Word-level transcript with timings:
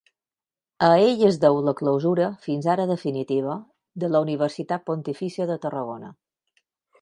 A 0.85 0.87
ell 1.09 1.19
es 1.27 1.35
deu 1.43 1.59
la 1.67 1.73
clausura, 1.81 2.29
fins 2.45 2.69
ara 2.75 2.87
definitiva, 2.93 3.59
de 4.05 4.11
la 4.15 4.23
Universitat 4.27 4.87
Pontifícia 4.89 5.49
de 5.53 5.59
Tarragona. 5.67 6.11